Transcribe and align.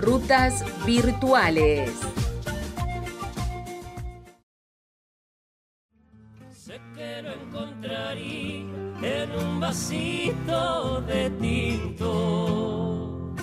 Rutas 0.00 0.64
virtuales. 0.86 1.90
Sé 6.50 6.80
que 6.94 7.22
lo 7.22 7.32
encontraría 7.32 8.64
en 9.02 9.32
un 9.32 9.60
vasito 9.60 11.02
de 11.02 11.28
tinto. 11.30 13.34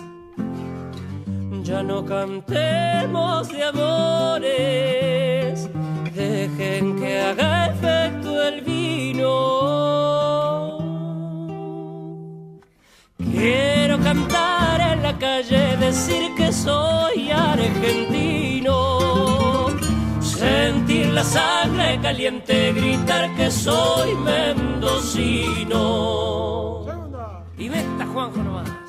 Ya 1.62 1.84
no 1.84 2.04
cantemos 2.04 3.50
de 3.50 3.64
amores, 3.64 5.70
dejen 6.16 7.00
que 7.00 7.20
haga 7.20 7.68
efecto 7.68 8.48
el 8.48 8.62
vino. 8.62 9.68
Quiero 13.18 14.00
cantar 14.00 14.94
en 14.94 14.97
la 15.18 15.20
calle, 15.20 15.78
decir 15.78 16.34
que 16.36 16.52
soy 16.52 17.32
argentino. 17.32 18.76
Sentir 20.22 21.08
la 21.08 21.24
sangre 21.24 22.00
caliente, 22.02 22.74
gritar 22.74 23.34
que 23.36 23.50
soy 23.50 24.14
mendocino. 24.16 25.76
Y 27.58 27.70
vete, 27.70 28.06
Juanjo 28.14 28.44
nomás. 28.44 28.87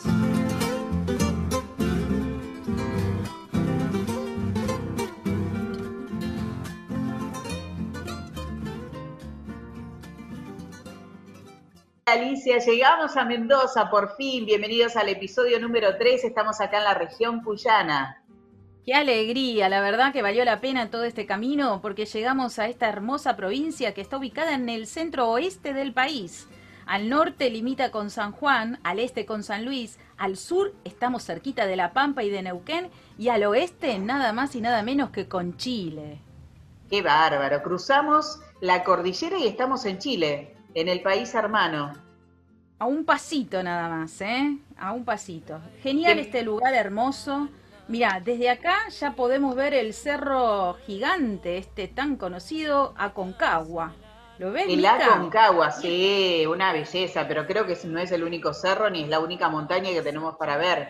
Alicia, 12.10 12.56
llegamos 12.58 13.18
a 13.18 13.26
Mendoza 13.26 13.90
por 13.90 14.16
fin. 14.16 14.46
Bienvenidos 14.46 14.96
al 14.96 15.10
episodio 15.10 15.60
número 15.60 15.98
3. 15.98 16.24
Estamos 16.24 16.58
acá 16.58 16.78
en 16.78 16.84
la 16.84 16.94
región 16.94 17.42
cuyana. 17.42 18.22
Qué 18.86 18.94
alegría, 18.94 19.68
la 19.68 19.82
verdad 19.82 20.10
que 20.14 20.22
valió 20.22 20.42
la 20.46 20.62
pena 20.62 20.90
todo 20.90 21.04
este 21.04 21.26
camino 21.26 21.80
porque 21.82 22.06
llegamos 22.06 22.58
a 22.58 22.66
esta 22.66 22.88
hermosa 22.88 23.36
provincia 23.36 23.92
que 23.92 24.00
está 24.00 24.16
ubicada 24.16 24.54
en 24.54 24.70
el 24.70 24.86
centro 24.86 25.28
oeste 25.28 25.74
del 25.74 25.92
país. 25.92 26.48
Al 26.86 27.10
norte 27.10 27.50
limita 27.50 27.90
con 27.90 28.08
San 28.08 28.32
Juan, 28.32 28.80
al 28.84 29.00
este 29.00 29.26
con 29.26 29.42
San 29.42 29.66
Luis, 29.66 29.98
al 30.16 30.38
sur 30.38 30.72
estamos 30.84 31.26
cerquita 31.26 31.66
de 31.66 31.76
La 31.76 31.92
Pampa 31.92 32.22
y 32.22 32.30
de 32.30 32.40
Neuquén 32.40 32.88
y 33.18 33.28
al 33.28 33.44
oeste 33.44 33.98
nada 33.98 34.32
más 34.32 34.54
y 34.54 34.62
nada 34.62 34.82
menos 34.82 35.10
que 35.10 35.28
con 35.28 35.58
Chile. 35.58 36.22
Qué 36.88 37.02
bárbaro. 37.02 37.62
Cruzamos 37.62 38.40
la 38.62 38.82
cordillera 38.82 39.36
y 39.36 39.46
estamos 39.46 39.84
en 39.84 39.98
Chile, 39.98 40.57
en 40.74 40.88
el 40.88 41.00
país 41.02 41.34
hermano. 41.34 41.92
A 42.78 42.86
un 42.86 43.04
pasito 43.04 43.62
nada 43.62 43.88
más, 43.88 44.20
¿eh? 44.20 44.56
A 44.78 44.92
un 44.92 45.04
pasito. 45.04 45.60
Genial 45.82 46.14
Qué- 46.14 46.20
este 46.22 46.42
lugar 46.42 46.74
hermoso. 46.74 47.48
Mira, 47.88 48.20
desde 48.24 48.50
acá 48.50 48.76
ya 48.90 49.12
podemos 49.16 49.56
ver 49.56 49.74
el 49.74 49.94
cerro 49.94 50.74
gigante, 50.86 51.56
este 51.58 51.88
tan 51.88 52.16
conocido 52.16 52.94
Aconcagua. 52.96 53.94
¿Lo 54.38 54.52
ves, 54.52 54.68
El 54.68 54.76
Mica? 54.76 54.94
Aconcagua, 55.16 55.70
sí, 55.72 56.44
una 56.46 56.72
belleza, 56.72 57.26
pero 57.26 57.46
creo 57.46 57.66
que 57.66 57.76
no 57.86 57.98
es 57.98 58.12
el 58.12 58.22
único 58.22 58.54
cerro 58.54 58.88
ni 58.90 59.02
es 59.02 59.08
la 59.08 59.18
única 59.18 59.48
montaña 59.48 59.90
que 59.90 60.02
tenemos 60.02 60.36
para 60.36 60.56
ver. 60.56 60.88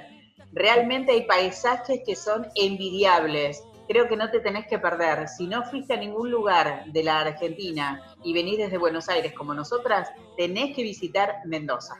Realmente 0.52 1.12
hay 1.12 1.22
paisajes 1.22 2.00
que 2.04 2.14
son 2.16 2.46
envidiables. 2.54 3.62
Creo 3.88 4.06
que 4.06 4.16
no 4.16 4.30
te 4.30 4.40
tenés 4.40 4.66
que 4.66 4.78
perder. 4.78 5.28
Si 5.28 5.46
no 5.46 5.64
fuiste 5.64 5.94
a 5.94 5.96
ningún 5.96 6.30
lugar 6.30 6.84
de 6.86 7.02
la 7.02 7.20
Argentina 7.20 8.02
y 8.22 8.34
venís 8.34 8.58
desde 8.58 8.76
Buenos 8.78 9.08
Aires 9.08 9.32
como 9.32 9.54
nosotras, 9.54 10.10
tenés 10.36 10.76
que 10.76 10.82
visitar 10.82 11.36
Mendoza. 11.46 11.94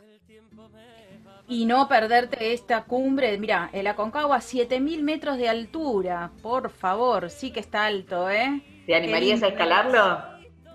Y 1.47 1.65
no 1.65 1.89
perderte 1.89 2.53
esta 2.53 2.85
cumbre. 2.85 3.39
Mira, 3.39 3.71
el 3.73 3.87
Aconcagua, 3.87 4.41
7000 4.43 5.03
metros 5.03 5.39
de 5.39 5.49
altura. 5.49 6.31
Por 6.43 6.69
favor, 6.71 7.31
sí 7.31 7.51
que 7.53 7.61
está 7.61 7.87
alto, 7.87 8.29
¿eh? 8.29 8.63
¿Te 8.87 8.95
animarías 8.95 9.43
a 9.43 9.49
escalarlo? 9.49 10.23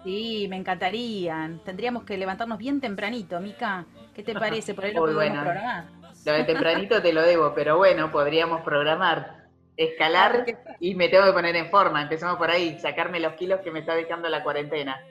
Sí, 0.04 0.48
me 0.50 0.58
encantarían. 0.58 1.64
Tendríamos 1.64 2.04
que 2.04 2.18
levantarnos 2.18 2.58
bien 2.58 2.82
tempranito, 2.82 3.40
Mica. 3.40 3.86
¿Qué 4.16 4.24
te 4.24 4.34
parece? 4.34 4.74
Por 4.74 4.86
ahí 4.86 4.94
lo 4.96 5.02
Muy 5.02 5.14
podemos 5.14 5.38
bueno. 5.38 5.44
programar. 5.44 5.86
Lo 6.26 6.32
de 6.34 6.44
tempranito 6.44 7.02
te 7.02 7.14
lo 7.14 7.22
debo, 7.22 7.54
pero 7.54 7.78
bueno, 7.78 8.12
podríamos 8.12 8.62
programar. 8.62 9.44
Escalar 9.78 10.46
y 10.84 10.96
me 10.96 11.08
tengo 11.08 11.24
que 11.24 11.32
poner 11.32 11.56
en 11.56 11.70
forma. 11.70 12.02
Empezamos 12.02 12.36
por 12.36 12.52
ahí, 12.52 12.78
sacarme 12.78 13.22
los 13.22 13.36
kilos 13.36 13.62
que 13.62 13.72
me 13.72 13.80
está 13.80 13.96
dejando 13.96 14.28
la 14.28 14.44
cuarentena. 14.44 15.02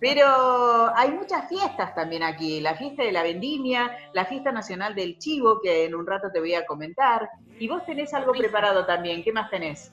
Pero 0.00 0.24
hay 0.96 1.10
muchas 1.10 1.50
fiestas 1.50 1.94
también 1.94 2.22
aquí. 2.22 2.62
La 2.62 2.76
fiesta 2.76 3.02
de 3.02 3.12
la 3.12 3.22
vendimia, 3.22 3.94
la 4.14 4.24
fiesta 4.24 4.52
nacional 4.52 4.94
del 4.94 5.18
chivo, 5.18 5.60
que 5.62 5.84
en 5.84 5.94
un 5.94 6.06
rato 6.06 6.28
te 6.32 6.40
voy 6.40 6.54
a 6.54 6.64
comentar. 6.64 7.28
Y 7.58 7.68
vos 7.68 7.84
tenés 7.84 8.14
algo 8.14 8.32
preparado 8.32 8.86
también. 8.86 9.22
¿Qué 9.22 9.32
más 9.32 9.50
tenés? 9.50 9.92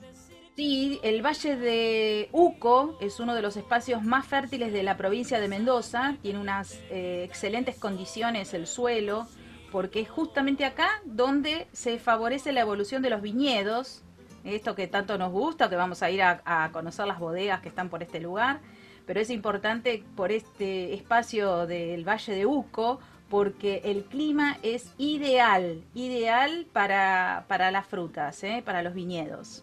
Sí, 0.56 0.98
el 1.02 1.20
Valle 1.20 1.56
de 1.56 2.30
Uco 2.32 2.96
es 3.02 3.20
uno 3.20 3.34
de 3.34 3.42
los 3.42 3.58
espacios 3.58 4.02
más 4.02 4.26
fértiles 4.26 4.72
de 4.72 4.82
la 4.82 4.96
provincia 4.96 5.38
de 5.38 5.48
Mendoza. 5.48 6.16
Tiene 6.22 6.38
unas 6.38 6.80
eh, 6.88 7.24
excelentes 7.24 7.78
condiciones 7.78 8.54
el 8.54 8.66
suelo, 8.66 9.26
porque 9.70 10.00
es 10.00 10.08
justamente 10.08 10.64
acá 10.64 10.88
donde 11.04 11.66
se 11.72 11.98
favorece 11.98 12.52
la 12.52 12.62
evolución 12.62 13.02
de 13.02 13.10
los 13.10 13.20
viñedos. 13.20 14.02
Esto 14.44 14.74
que 14.74 14.86
tanto 14.86 15.18
nos 15.18 15.30
gusta, 15.32 15.68
que 15.68 15.76
vamos 15.76 16.02
a 16.02 16.10
ir 16.10 16.22
a, 16.22 16.42
a 16.44 16.70
conocer 16.72 17.06
las 17.06 17.18
bodegas 17.18 17.60
que 17.60 17.68
están 17.68 17.88
por 17.90 18.02
este 18.02 18.20
lugar. 18.20 18.60
Pero 19.06 19.20
es 19.20 19.30
importante 19.30 20.02
por 20.16 20.30
este 20.32 20.94
espacio 20.94 21.66
del 21.66 22.08
Valle 22.08 22.34
de 22.34 22.46
Uco, 22.46 23.00
porque 23.28 23.80
el 23.84 24.04
clima 24.04 24.58
es 24.62 24.92
ideal, 24.98 25.82
ideal 25.94 26.66
para, 26.72 27.44
para 27.48 27.70
las 27.70 27.86
frutas, 27.86 28.42
¿eh? 28.44 28.62
para 28.64 28.82
los 28.82 28.94
viñedos. 28.94 29.62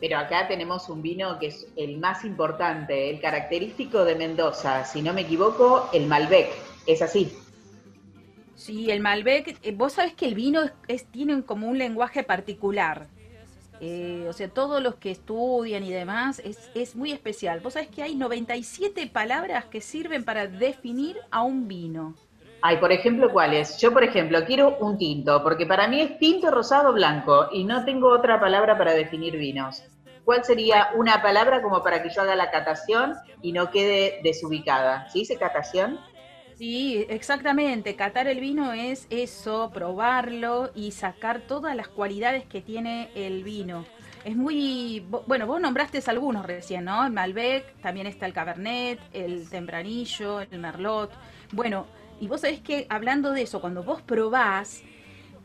Pero 0.00 0.18
acá 0.18 0.46
tenemos 0.46 0.88
un 0.88 1.02
vino 1.02 1.38
que 1.38 1.48
es 1.48 1.66
el 1.76 1.98
más 1.98 2.24
importante, 2.24 3.10
el 3.10 3.20
característico 3.20 4.04
de 4.04 4.14
Mendoza. 4.14 4.84
Si 4.84 5.02
no 5.02 5.12
me 5.12 5.22
equivoco, 5.22 5.88
el 5.92 6.06
Malbec. 6.06 6.48
Es 6.86 7.02
así. 7.02 7.32
Sí, 8.54 8.90
el 8.90 9.00
Malbec, 9.00 9.58
eh, 9.62 9.72
vos 9.72 9.94
sabés 9.94 10.14
que 10.14 10.26
el 10.26 10.34
vino 10.34 10.62
es, 10.62 10.72
es- 10.88 11.06
tiene 11.06 11.42
como 11.42 11.68
un 11.68 11.78
lenguaje 11.78 12.22
particular. 12.24 13.08
Eh, 13.80 14.26
o 14.28 14.32
sea, 14.32 14.48
todos 14.48 14.82
los 14.82 14.96
que 14.96 15.10
estudian 15.10 15.84
y 15.84 15.90
demás 15.90 16.40
es, 16.44 16.70
es 16.74 16.96
muy 16.96 17.12
especial. 17.12 17.60
Vos 17.60 17.74
sabés 17.74 17.88
que 17.88 18.02
hay 18.02 18.14
97 18.14 19.06
palabras 19.06 19.66
que 19.66 19.80
sirven 19.80 20.24
para 20.24 20.46
definir 20.46 21.16
a 21.30 21.42
un 21.42 21.68
vino. 21.68 22.14
Ay, 22.60 22.78
por 22.78 22.90
ejemplo, 22.90 23.30
¿cuáles? 23.30 23.78
Yo, 23.78 23.92
por 23.92 24.02
ejemplo, 24.02 24.44
quiero 24.44 24.78
un 24.80 24.98
tinto, 24.98 25.42
porque 25.44 25.64
para 25.64 25.86
mí 25.86 26.00
es 26.00 26.18
tinto, 26.18 26.50
rosado, 26.50 26.92
blanco, 26.92 27.48
y 27.52 27.62
no 27.62 27.84
tengo 27.84 28.08
otra 28.08 28.40
palabra 28.40 28.76
para 28.76 28.94
definir 28.94 29.36
vinos. 29.36 29.84
¿Cuál 30.24 30.44
sería 30.44 30.90
una 30.96 31.22
palabra 31.22 31.62
como 31.62 31.82
para 31.82 32.02
que 32.02 32.10
yo 32.10 32.20
haga 32.20 32.34
la 32.34 32.50
catación 32.50 33.14
y 33.42 33.52
no 33.52 33.70
quede 33.70 34.20
desubicada? 34.24 35.08
¿Se 35.08 35.20
dice 35.20 35.38
catación? 35.38 36.00
Sí, 36.58 37.06
exactamente. 37.08 37.94
Catar 37.94 38.26
el 38.26 38.40
vino 38.40 38.72
es 38.72 39.06
eso, 39.10 39.70
probarlo 39.72 40.72
y 40.74 40.90
sacar 40.90 41.42
todas 41.42 41.76
las 41.76 41.86
cualidades 41.86 42.46
que 42.46 42.60
tiene 42.60 43.10
el 43.14 43.44
vino. 43.44 43.84
Es 44.24 44.34
muy, 44.34 45.06
bueno, 45.28 45.46
vos 45.46 45.60
nombraste 45.60 46.02
algunos 46.08 46.44
recién, 46.44 46.86
¿no? 46.86 47.06
El 47.06 47.12
Malbec, 47.12 47.80
también 47.80 48.08
está 48.08 48.26
el 48.26 48.32
Cabernet, 48.32 48.98
el 49.12 49.48
Tempranillo, 49.48 50.40
el 50.40 50.58
Merlot. 50.58 51.12
Bueno, 51.52 51.86
y 52.20 52.26
vos 52.26 52.40
sabés 52.40 52.58
que 52.58 52.88
hablando 52.88 53.30
de 53.30 53.42
eso, 53.42 53.60
cuando 53.60 53.84
vos 53.84 54.02
probás, 54.02 54.82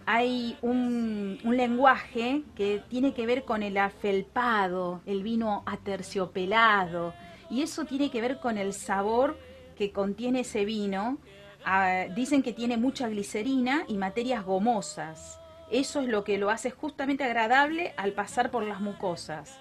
hay 0.08 0.58
un, 0.64 1.38
un 1.44 1.56
lenguaje 1.56 2.42
que 2.56 2.82
tiene 2.90 3.14
que 3.14 3.28
ver 3.28 3.46
con 3.46 3.62
el 3.62 3.78
afelpado, 3.78 5.02
el 5.06 5.22
vino 5.22 5.62
aterciopelado, 5.68 7.14
y 7.52 7.62
eso 7.62 7.86
tiene 7.86 8.10
que 8.10 8.20
ver 8.20 8.40
con 8.40 8.58
el 8.58 8.74
sabor 8.74 9.38
que 9.74 9.92
contiene 9.92 10.42
ese 10.42 10.66
vino. 10.66 11.18
Ah, 11.66 12.06
dicen 12.16 12.44
que 12.44 12.54
tiene 12.54 12.78
mucha 12.78 13.08
glicerina 13.08 13.86
y 13.88 13.98
materias 13.98 14.44
gomosas. 14.44 15.40
Eso 15.72 16.02
es 16.02 16.08
lo 16.08 16.24
que 16.24 16.38
lo 16.38 16.50
hace 16.50 16.72
justamente 16.72 17.24
agradable 17.24 17.94
al 17.98 18.12
pasar 18.12 18.52
por 18.52 18.64
las 18.64 18.82
mucosas. 18.82 19.58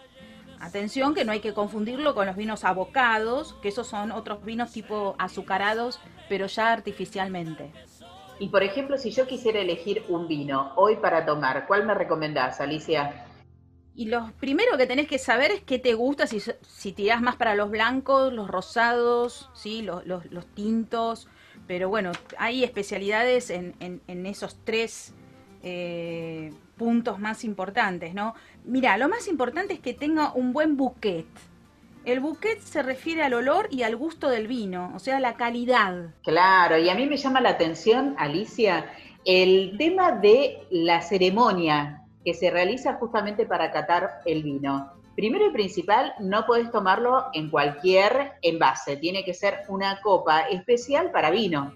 Atención 0.60 1.14
que 1.14 1.24
no 1.24 1.32
hay 1.32 1.40
que 1.40 1.54
confundirlo 1.54 2.14
con 2.14 2.26
los 2.26 2.36
vinos 2.36 2.64
abocados, 2.64 3.54
que 3.62 3.68
esos 3.68 3.88
son 3.88 4.12
otros 4.12 4.44
vinos 4.44 4.70
tipo 4.70 5.16
azucarados, 5.18 6.00
pero 6.28 6.46
ya 6.46 6.72
artificialmente. 6.72 7.72
Y 8.38 8.48
por 8.48 8.62
ejemplo, 8.62 8.96
si 8.98 9.10
yo 9.10 9.26
quisiera 9.26 9.60
elegir 9.60 10.04
un 10.08 10.28
vino 10.28 10.72
hoy 10.76 10.96
para 10.96 11.24
tomar, 11.24 11.66
¿cuál 11.66 11.86
me 11.86 11.94
recomendás, 11.94 12.60
Alicia? 12.60 13.26
Y 13.94 14.06
lo 14.06 14.32
primero 14.40 14.78
que 14.78 14.86
tenés 14.86 15.06
que 15.06 15.18
saber 15.18 15.50
es 15.50 15.60
qué 15.60 15.78
te 15.78 15.94
gusta, 15.94 16.26
si, 16.26 16.40
si 16.40 16.92
tirás 16.92 17.20
más 17.20 17.36
para 17.36 17.54
los 17.54 17.70
blancos, 17.70 18.32
los 18.32 18.48
rosados, 18.48 19.50
¿sí? 19.54 19.82
los, 19.82 20.04
los, 20.06 20.46
tintos. 20.54 21.28
Pero 21.66 21.88
bueno, 21.90 22.12
hay 22.38 22.64
especialidades 22.64 23.50
en, 23.50 23.74
en, 23.80 24.00
en 24.08 24.24
esos 24.24 24.56
tres 24.64 25.14
eh, 25.62 26.52
puntos 26.76 27.20
más 27.20 27.44
importantes, 27.44 28.14
¿no? 28.14 28.34
Mira, 28.64 28.96
lo 28.96 29.08
más 29.08 29.28
importante 29.28 29.74
es 29.74 29.80
que 29.80 29.94
tenga 29.94 30.32
un 30.32 30.52
buen 30.52 30.76
bouquet. 30.76 31.26
El 32.04 32.18
bouquet 32.18 32.58
se 32.60 32.82
refiere 32.82 33.22
al 33.22 33.34
olor 33.34 33.68
y 33.70 33.84
al 33.84 33.94
gusto 33.94 34.28
del 34.28 34.48
vino, 34.48 34.90
o 34.96 34.98
sea, 34.98 35.20
la 35.20 35.34
calidad. 35.34 36.14
Claro, 36.24 36.78
y 36.78 36.88
a 36.88 36.96
mí 36.96 37.06
me 37.06 37.16
llama 37.16 37.40
la 37.40 37.50
atención, 37.50 38.16
Alicia, 38.18 38.90
el 39.24 39.76
tema 39.78 40.10
de 40.12 40.66
la 40.70 41.00
ceremonia 41.02 42.01
que 42.24 42.34
se 42.34 42.50
realiza 42.50 42.94
justamente 42.94 43.46
para 43.46 43.70
catar 43.70 44.20
el 44.24 44.42
vino. 44.42 44.92
Primero 45.14 45.46
y 45.46 45.50
principal, 45.50 46.14
no 46.20 46.46
podés 46.46 46.70
tomarlo 46.70 47.26
en 47.34 47.50
cualquier 47.50 48.32
envase, 48.40 48.96
tiene 48.96 49.24
que 49.24 49.34
ser 49.34 49.60
una 49.68 50.00
copa 50.00 50.42
especial 50.42 51.10
para 51.10 51.30
vino. 51.30 51.74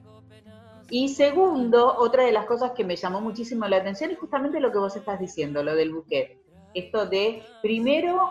Y 0.88 1.08
segundo, 1.08 1.96
otra 1.98 2.24
de 2.24 2.32
las 2.32 2.46
cosas 2.46 2.72
que 2.72 2.84
me 2.84 2.96
llamó 2.96 3.20
muchísimo 3.20 3.66
la 3.66 3.78
atención 3.78 4.10
es 4.10 4.18
justamente 4.18 4.60
lo 4.60 4.70
que 4.72 4.78
vos 4.78 4.96
estás 4.96 5.18
diciendo, 5.18 5.62
lo 5.62 5.74
del 5.74 5.92
buquet. 5.92 6.38
Esto 6.74 7.06
de 7.06 7.42
primero 7.60 8.30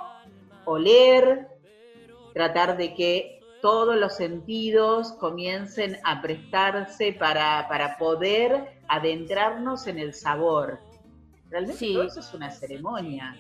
oler, 0.64 1.50
tratar 2.34 2.78
de 2.78 2.94
que 2.96 3.42
todos 3.62 3.96
los 3.98 4.16
sentidos 4.16 5.14
comiencen 5.14 5.98
a 6.04 6.22
prestarse 6.22 7.14
para, 7.14 7.68
para 7.68 7.98
poder 7.98 8.80
adentrarnos 8.88 9.88
en 9.88 10.00
el 10.00 10.14
sabor. 10.14 10.80
Realmente 11.50 11.94
todo 11.94 12.04
eso 12.04 12.20
es 12.20 12.34
una 12.34 12.52
ceremonia. 12.52 13.36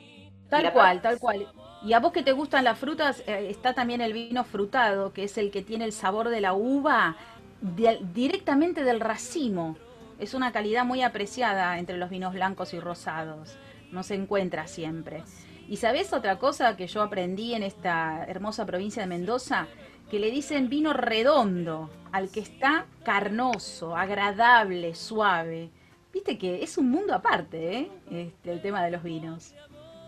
Tal 0.49 0.71
cual, 0.71 1.01
tal 1.01 1.19
cual. 1.19 1.47
Y 1.83 1.93
a 1.93 1.99
vos 1.99 2.11
que 2.11 2.23
te 2.23 2.31
gustan 2.31 2.63
las 2.63 2.79
frutas, 2.79 3.23
eh, 3.27 3.47
está 3.49 3.73
también 3.73 4.01
el 4.01 4.13
vino 4.13 4.43
frutado, 4.43 5.13
que 5.13 5.23
es 5.23 5.37
el 5.37 5.51
que 5.51 5.61
tiene 5.61 5.85
el 5.85 5.91
sabor 5.91 6.29
de 6.29 6.41
la 6.41 6.53
uva 6.53 7.15
directamente 7.61 8.83
del 8.83 8.99
racimo. 8.99 9.77
Es 10.19 10.33
una 10.33 10.51
calidad 10.51 10.85
muy 10.85 11.01
apreciada 11.01 11.77
entre 11.77 11.97
los 11.97 12.09
vinos 12.09 12.33
blancos 12.33 12.73
y 12.73 12.79
rosados. 12.79 13.57
No 13.91 14.03
se 14.03 14.15
encuentra 14.15 14.67
siempre. 14.67 15.23
¿Y 15.67 15.77
sabés 15.77 16.13
otra 16.13 16.37
cosa 16.37 16.77
que 16.77 16.87
yo 16.87 17.01
aprendí 17.01 17.53
en 17.53 17.63
esta 17.63 18.23
hermosa 18.27 18.65
provincia 18.65 19.01
de 19.01 19.07
Mendoza? 19.07 19.67
Que 20.09 20.19
le 20.19 20.29
dicen 20.29 20.69
vino 20.69 20.93
redondo 20.93 21.89
al 22.11 22.29
que 22.29 22.39
está 22.39 22.85
carnoso, 23.03 23.95
agradable, 23.95 24.93
suave. 24.93 25.71
Viste 26.15 26.38
que 26.38 26.63
es 26.63 26.77
un 26.77 26.89
mundo 26.89 27.13
aparte, 27.13 27.77
¿eh? 27.77 27.91
Este, 28.09 28.53
el 28.53 28.62
tema 28.62 28.81
de 28.85 28.89
los 28.89 29.03
vinos. 29.03 29.53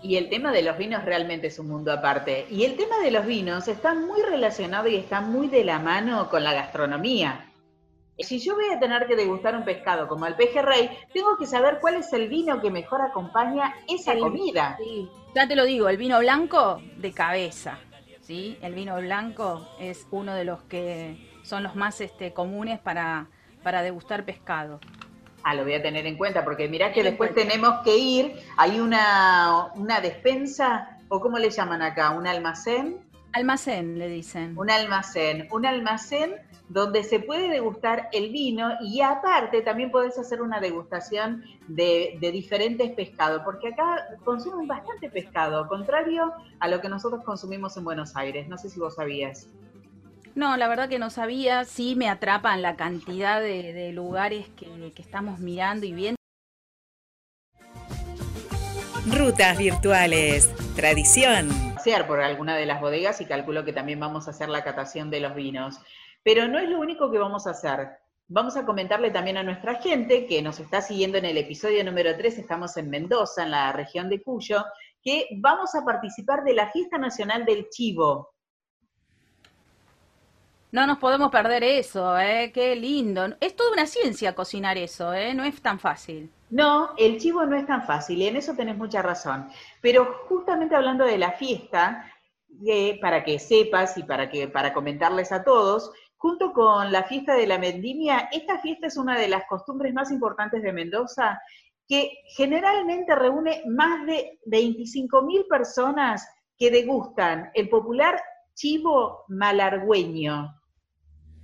Y 0.02 0.16
el 0.16 0.30
tema 0.30 0.54
de 0.54 0.62
los 0.62 0.78
vinos 0.78 1.04
realmente 1.04 1.48
es 1.48 1.60
un 1.60 1.68
mundo 1.68 1.92
aparte. 1.92 2.48
Y 2.50 2.64
el 2.64 2.78
tema 2.78 2.98
de 3.00 3.12
los 3.12 3.26
vinos 3.26 3.68
está 3.68 3.94
muy 3.94 4.22
relacionado 4.22 4.88
y 4.88 4.96
está 4.96 5.20
muy 5.20 5.50
de 5.50 5.66
la 5.66 5.80
mano 5.80 6.30
con 6.30 6.46
la 6.46 6.54
gastronomía. 6.54 7.52
Si 8.20 8.40
yo 8.40 8.56
voy 8.56 8.70
a 8.74 8.80
tener 8.80 9.06
que 9.06 9.18
degustar 9.18 9.54
un 9.58 9.66
pescado 9.66 10.08
como 10.08 10.26
el 10.26 10.36
pejerrey, 10.36 10.90
tengo 11.14 11.38
que 11.38 11.46
saber 11.46 11.80
cuál 11.82 11.96
es 11.96 12.14
el 12.14 12.30
vino 12.30 12.62
que 12.62 12.72
mejor 12.72 13.02
acompaña 13.02 13.76
esa 13.90 14.18
comida. 14.18 14.78
Sí. 14.78 15.10
Ya 15.36 15.46
te 15.46 15.58
lo 15.58 15.66
digo, 15.66 15.90
el 15.90 15.98
vino 15.98 16.20
blanco 16.20 16.82
de 16.96 17.12
cabeza. 17.12 17.80
¿sí? 18.22 18.58
El 18.62 18.76
vino 18.76 18.96
blanco 18.96 19.68
es 19.78 20.08
uno 20.12 20.34
de 20.36 20.46
los 20.46 20.64
que 20.64 21.18
son 21.44 21.64
los 21.64 21.76
más 21.76 22.00
este, 22.00 22.32
comunes 22.32 22.80
para, 22.80 23.28
para 23.62 23.82
degustar 23.82 24.24
pescado. 24.24 24.80
Ah, 25.50 25.56
lo 25.56 25.64
voy 25.64 25.76
a 25.76 25.82
tener 25.82 26.06
en 26.06 26.18
cuenta, 26.18 26.44
porque 26.44 26.68
mirá 26.68 26.92
que 26.92 27.04
después 27.04 27.34
tenemos 27.34 27.82
que 27.86 27.96
ir, 27.98 28.34
hay 28.58 28.82
una, 28.82 29.72
una 29.76 30.02
despensa, 30.02 31.00
o 31.08 31.22
cómo 31.22 31.38
le 31.38 31.50
llaman 31.50 31.82
acá, 31.82 32.10
un 32.10 32.28
almacén. 32.28 32.98
Almacén, 33.32 33.98
le 33.98 34.10
dicen. 34.10 34.58
Un 34.58 34.70
almacén, 34.70 35.48
un 35.50 35.66
almacén 35.66 36.36
donde 36.68 37.02
se 37.06 37.22
puede 37.22 37.48
degustar 37.48 38.10
el 38.12 38.30
vino 38.30 38.74
y 38.82 39.00
aparte 39.00 39.62
también 39.62 39.90
podés 39.90 40.20
hacer 40.20 40.42
una 40.42 40.60
degustación 40.60 41.46
de, 41.70 42.18
diferentes 42.20 42.92
pescados, 42.92 43.42
porque 43.46 43.70
acá 43.70 44.06
consumen 44.26 44.68
bastante 44.68 45.10
pescado, 45.10 45.66
contrario 45.70 46.34
a 46.60 46.68
lo 46.68 46.82
que 46.82 46.90
nosotros 46.90 47.24
consumimos 47.24 47.78
en 47.78 47.86
Buenos 47.86 48.18
Aires. 48.18 48.50
No 48.50 48.58
sé 48.58 48.70
si 48.70 48.82
vos 48.82 48.96
sabías. 48.96 49.48
No, 50.38 50.56
la 50.56 50.68
verdad 50.68 50.88
que 50.88 51.00
no 51.00 51.10
sabía. 51.10 51.66
Sí 51.66 51.96
me 51.96 52.10
atrapan 52.10 52.62
la 52.62 52.76
cantidad 52.76 53.42
de, 53.42 53.92
lugares 53.92 54.48
que, 54.50 54.68
que 54.94 55.02
estamos 55.02 55.40
mirando 55.40 55.88
y 55.88 55.94
viendo. 55.94 56.18
Rutas 59.12 59.58
virtuales, 59.58 60.54
tradición. 60.76 61.50
Por 62.06 62.20
alguna 62.20 62.56
de 62.56 62.68
las 62.68 62.82
bodegas 62.82 63.20
y 63.22 63.26
calculo 63.26 63.66
que 63.66 63.74
también 63.74 64.00
vamos 64.00 64.28
a 64.28 64.32
hacer 64.32 64.50
la 64.50 64.64
catación 64.64 65.10
de 65.10 65.22
los 65.22 65.34
vinos. 65.34 65.80
Pero 66.22 66.48
no 66.48 66.60
es 66.60 66.70
lo 66.70 66.80
único 66.80 67.10
que 67.10 67.18
vamos 67.18 67.48
a 67.48 67.52
hacer. 67.52 67.88
Vamos 68.28 68.58
a 68.58 68.66
comentarle 68.66 69.10
también 69.10 69.38
a 69.38 69.44
nuestra 69.44 69.76
gente 69.76 70.28
que 70.28 70.44
nos 70.44 70.60
está 70.60 70.82
siguiendo 70.82 71.18
en 71.18 71.26
el 71.26 71.38
episodio 71.38 71.84
número 71.84 72.16
3, 72.16 72.38
estamos 72.38 72.78
en 72.78 72.92
Mendoza, 72.92 73.44
en 73.44 73.52
la 73.52 73.72
región 73.72 74.08
de 74.08 74.22
Cuyo, 74.22 74.64
que 75.02 75.30
vamos 75.38 75.74
a 75.74 75.84
participar 75.84 76.44
de 76.44 76.54
la 76.54 76.70
Fiesta 76.70 77.00
Nacional 77.00 77.44
del 77.44 77.70
Chivo. 77.70 78.37
No 80.78 80.86
nos 80.86 81.00
podemos 81.00 81.32
perder 81.32 81.64
eso, 81.64 82.20
¿eh? 82.20 82.52
Qué 82.54 82.76
lindo. 82.76 83.36
Es 83.40 83.56
toda 83.56 83.72
una 83.72 83.88
ciencia 83.88 84.36
cocinar 84.36 84.78
eso, 84.78 85.12
¿eh? 85.12 85.34
No 85.34 85.44
es 85.44 85.60
tan 85.60 85.80
fácil. 85.80 86.32
No, 86.52 86.92
el 87.00 87.18
chivo 87.18 87.44
no 87.48 87.56
es 87.56 87.66
tan 87.66 87.84
fácil 87.84 88.22
y 88.22 88.28
en 88.28 88.36
eso 88.36 88.54
tenés 88.54 88.78
mucha 88.78 89.02
razón. 89.02 89.50
Pero 89.82 90.20
justamente 90.30 90.76
hablando 90.76 91.04
de 91.04 91.18
la 91.18 91.32
fiesta, 91.32 92.06
para 93.02 93.24
que 93.24 93.40
sepas 93.40 93.98
y 93.98 94.04
para, 94.04 94.30
que, 94.30 94.50
para 94.50 94.72
comentarles 94.72 95.32
a 95.32 95.44
todos, 95.44 95.92
Junto 96.20 96.52
con 96.54 96.92
la 96.92 97.04
fiesta 97.04 97.36
de 97.36 97.46
la 97.46 97.58
vendimia, 97.60 98.30
esta 98.32 98.60
fiesta 98.60 98.88
es 98.88 98.98
una 98.98 99.18
de 99.18 99.28
las 99.28 99.46
costumbres 99.46 99.94
más 99.94 100.12
importantes 100.12 100.64
de 100.64 100.74
Mendoza, 100.74 101.40
que 101.88 102.24
generalmente 102.36 103.14
reúne 103.14 103.62
más 103.68 104.04
de 104.08 104.40
25.000 104.48 105.48
personas 105.48 106.28
que 106.58 106.72
degustan 106.72 107.52
el 107.54 107.70
popular 107.70 108.20
chivo 108.56 109.26
malargüeño. 109.28 110.57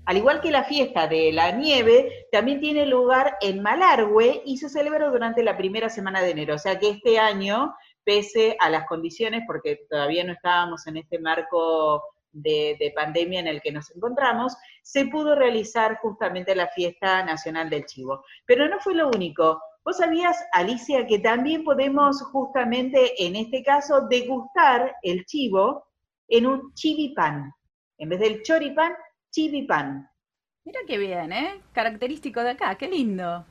Al 0.05 0.17
igual 0.17 0.41
que 0.41 0.51
la 0.51 0.65
fiesta 0.65 1.07
de 1.07 1.31
la 1.31 1.51
nieve, 1.51 2.27
también 2.31 2.59
tiene 2.59 2.85
lugar 2.85 3.38
en 3.41 3.61
Malargüe 3.61 4.41
y 4.45 4.57
se 4.57 4.69
celebra 4.69 5.07
durante 5.07 5.44
la 5.44 5.55
primera 5.55 5.89
semana 5.89 6.21
de 6.21 6.31
enero. 6.31 6.55
O 6.55 6.59
sea 6.59 6.77
que 6.77 6.89
este 6.89 7.19
año, 7.19 7.73
pese 8.03 8.57
a 8.59 8.69
las 8.69 8.85
condiciones, 8.85 9.44
porque 9.47 9.85
todavía 9.89 10.25
no 10.25 10.33
estábamos 10.33 10.85
en 10.88 10.97
este 10.97 11.19
marco 11.19 12.03
de, 12.33 12.91
pandemia 12.95 13.39
en 13.39 13.47
el 13.47 13.61
que 13.61 13.71
nos 13.71 13.95
encontramos, 13.95 14.57
se 14.81 15.05
pudo 15.05 15.35
realizar 15.35 15.97
justamente 16.01 16.55
la 16.55 16.67
fiesta 16.67 17.23
nacional 17.23 17.69
del 17.69 17.85
chivo. 17.85 18.25
Pero 18.45 18.67
no 18.67 18.79
fue 18.79 18.95
lo 18.95 19.07
único. 19.07 19.61
¿Vos 19.85 19.97
sabías, 19.97 20.44
Alicia, 20.51 21.05
que 21.07 21.19
también 21.19 21.63
podemos 21.63 22.21
justamente 22.23 23.23
en 23.23 23.35
este 23.35 23.63
caso 23.63 24.07
degustar 24.09 24.95
el 25.01 25.25
chivo 25.25 25.85
en 26.27 26.47
un 26.47 26.73
chivipán? 26.73 27.53
En 27.97 28.09
vez 28.09 28.19
del 28.19 28.41
choripán, 28.41 28.94
chivipán. 29.33 30.09
Mira 30.63 30.80
qué 30.88 30.97
bien, 30.97 31.33
¿eh? 31.33 31.62
Característico 31.74 32.41
de 32.41 32.51
acá, 32.51 32.75
qué 32.75 32.88
lindo 32.88 33.45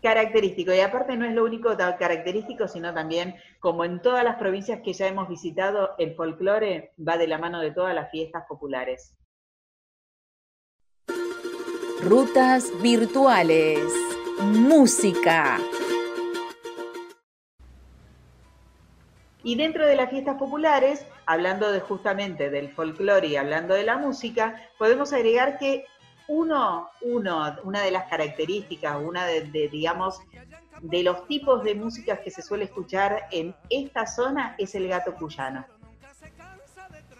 característico. 0.00 0.72
Y 0.72 0.80
aparte 0.80 1.16
no 1.16 1.24
es 1.24 1.34
lo 1.34 1.44
único 1.44 1.76
característico, 1.76 2.68
sino 2.68 2.92
también, 2.92 3.34
como 3.60 3.84
en 3.84 4.00
todas 4.02 4.24
las 4.24 4.36
provincias 4.36 4.80
que 4.82 4.92
ya 4.92 5.06
hemos 5.06 5.28
visitado, 5.28 5.90
el 5.98 6.14
folclore 6.14 6.92
va 7.06 7.16
de 7.16 7.28
la 7.28 7.38
mano 7.38 7.60
de 7.60 7.70
todas 7.70 7.94
las 7.94 8.10
fiestas 8.10 8.44
populares. 8.48 9.14
Rutas 12.02 12.72
virtuales. 12.82 13.80
Música. 14.42 15.58
Y 19.50 19.56
dentro 19.56 19.84
de 19.84 19.96
las 19.96 20.10
fiestas 20.10 20.36
populares, 20.36 21.04
hablando 21.26 21.72
de 21.72 21.80
justamente 21.80 22.50
del 22.50 22.68
folclore 22.68 23.26
y 23.26 23.34
hablando 23.34 23.74
de 23.74 23.82
la 23.82 23.96
música, 23.96 24.70
podemos 24.78 25.12
agregar 25.12 25.58
que 25.58 25.86
uno, 26.28 26.88
uno, 27.02 27.56
una 27.64 27.82
de 27.82 27.90
las 27.90 28.08
características, 28.08 28.98
una 29.02 29.26
de, 29.26 29.68
digamos, 29.68 30.20
de 30.80 31.02
los 31.02 31.26
tipos 31.26 31.64
de 31.64 31.74
músicas 31.74 32.20
que 32.20 32.30
se 32.30 32.42
suele 32.42 32.66
escuchar 32.66 33.26
en 33.32 33.52
esta 33.70 34.06
zona 34.06 34.54
es 34.56 34.76
el 34.76 34.86
gato 34.86 35.16
cuyano. 35.16 35.66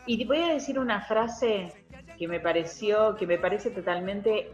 Y 0.07 0.17
te 0.17 0.25
voy 0.25 0.39
a 0.39 0.55
decir 0.55 0.79
una 0.79 1.01
frase 1.01 1.73
que 2.17 2.29
me 2.29 2.39
pareció, 2.39 3.17
que 3.17 3.27
me 3.27 3.39
parece 3.39 3.71
totalmente 3.71 4.53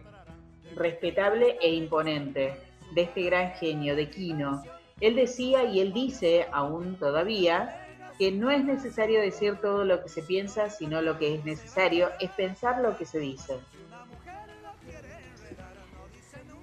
respetable 0.77 1.59
e 1.61 1.75
imponente 1.75 2.59
de 2.95 3.03
este 3.03 3.25
gran 3.25 3.51
genio, 3.53 3.95
de 3.95 4.09
Quino. 4.09 4.63
Él 5.01 5.15
decía 5.15 5.65
y 5.65 5.81
él 5.81 5.93
dice 5.93 6.47
aún 6.53 6.97
todavía 6.97 7.83
que 8.19 8.33
no 8.33 8.51
es 8.51 8.65
necesario 8.65 9.21
decir 9.21 9.57
todo 9.61 9.85
lo 9.85 10.03
que 10.03 10.09
se 10.09 10.23
piensa, 10.23 10.71
sino 10.71 11.03
lo 11.03 11.19
que 11.19 11.35
es 11.35 11.45
necesario 11.45 12.11
es 12.19 12.31
pensar 12.31 12.81
lo 12.81 12.97
que 12.97 13.05
se 13.05 13.19
dice 13.19 13.61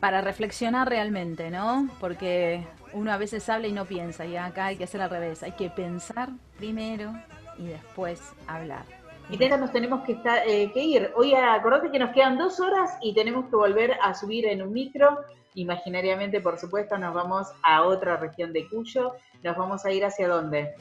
para 0.03 0.19
reflexionar 0.19 0.89
realmente, 0.89 1.49
¿no? 1.49 1.87
Porque 2.01 2.67
uno 2.91 3.13
a 3.13 3.15
veces 3.15 3.47
habla 3.47 3.67
y 3.67 3.71
no 3.71 3.85
piensa, 3.85 4.25
y 4.25 4.35
acá 4.35 4.65
hay 4.65 4.75
que 4.75 4.83
hacer 4.83 5.01
al 5.01 5.09
revés, 5.09 5.43
hay 5.43 5.53
que 5.53 5.69
pensar 5.69 6.27
primero 6.57 7.13
y 7.57 7.67
después 7.67 8.19
hablar. 8.45 8.83
Y 9.29 9.37
nos 9.37 9.71
tenemos 9.71 10.03
que, 10.03 10.13
estar, 10.13 10.47
eh, 10.47 10.71
que 10.73 10.83
ir. 10.83 11.11
Hoy 11.15 11.33
acordate 11.33 11.89
que 11.89 11.99
nos 11.99 12.11
quedan 12.11 12.37
dos 12.37 12.59
horas 12.59 12.97
y 13.01 13.13
tenemos 13.13 13.45
que 13.49 13.55
volver 13.55 13.97
a 14.01 14.13
subir 14.13 14.45
en 14.45 14.61
un 14.61 14.71
micro. 14.73 15.19
Imaginariamente, 15.55 16.41
por 16.41 16.59
supuesto, 16.59 16.97
nos 16.97 17.13
vamos 17.13 17.47
a 17.63 17.83
otra 17.83 18.17
región 18.17 18.53
de 18.53 18.67
Cuyo. 18.67 19.13
¿Nos 19.41 19.57
vamos 19.57 19.85
a 19.85 19.91
ir 19.91 20.05
hacia 20.05 20.27
dónde? 20.27 20.75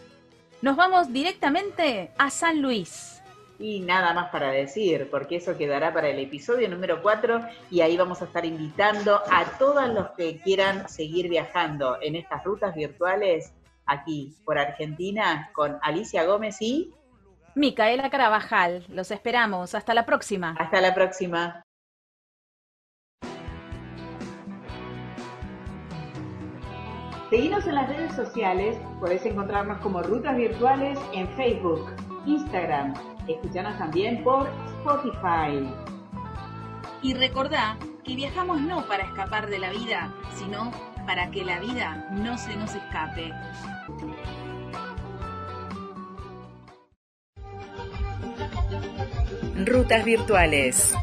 Nos 0.61 0.77
vamos 0.77 1.13
directamente 1.13 2.11
a 2.19 2.31
San 2.31 2.61
Luis. 2.61 3.23
Y 3.59 3.81
nada 3.81 4.13
más 4.13 4.31
para 4.31 4.51
decir, 4.51 5.09
porque 5.11 5.37
eso 5.37 5.57
quedará 5.57 5.95
para 5.95 6.09
el 6.09 6.19
episodio 6.19 6.69
número 6.69 7.01
4 7.01 7.41
y 7.71 7.81
ahí 7.81 7.97
vamos 7.97 8.21
a 8.21 8.25
estar 8.25 8.45
invitando 8.45 9.21
a 9.31 9.45
todos 9.59 9.89
los 9.89 10.11
que 10.11 10.41
quieran 10.41 10.89
seguir 10.89 11.29
viajando 11.29 11.97
en 12.03 12.17
estas 12.17 12.43
rutas 12.45 12.75
virtuales 12.75 13.53
aquí 13.87 14.35
por 14.45 14.59
Argentina 14.59 15.51
con 15.55 15.79
Alicia 15.83 16.25
Gómez 16.25 16.61
y 16.61 16.93
Micaela 17.55 18.09
Carabajal. 18.09 18.85
Los 18.89 19.11
esperamos. 19.11 19.75
Hasta 19.75 19.95
la 19.95 20.07
próxima. 20.07 20.57
Hasta 20.59 20.81
la 20.81 20.95
próxima. 20.95 21.63
Seguinos 27.29 27.67
en 27.67 27.75
las 27.77 27.89
redes 27.89 28.15
sociales, 28.15 28.77
podés 29.01 29.25
encontrarnos 29.25 29.79
como 29.79 30.03
Rutas 30.03 30.37
Virtuales 30.37 30.99
en 31.15 31.27
Facebook, 31.35 31.91
Instagram. 32.27 32.93
Escuchanos 33.27 33.79
también 33.79 34.23
por 34.23 34.51
Spotify. 34.81 35.67
Y 37.01 37.15
recordá 37.15 37.79
que 38.05 38.17
viajamos 38.17 38.61
no 38.61 38.87
para 38.87 39.05
escapar 39.05 39.49
de 39.49 39.59
la 39.59 39.71
vida, 39.71 40.13
sino 40.35 40.71
para 41.07 41.31
que 41.31 41.45
la 41.45 41.59
vida 41.59 42.07
no 42.11 42.37
se 42.37 42.55
nos 42.57 42.75
escape. 42.75 43.33
Rutas 49.67 50.05
virtuales. 50.05 50.95